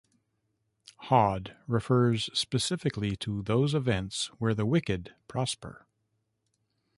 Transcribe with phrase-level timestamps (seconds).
[0.97, 5.85] Hod refers specifically to those events where the wicked prosper.